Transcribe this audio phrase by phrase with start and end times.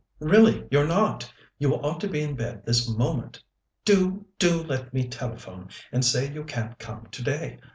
[0.19, 3.43] Really you're not; you ought to be in bed this moment.
[3.85, 7.59] Do, do let me telephone and say you can't come today.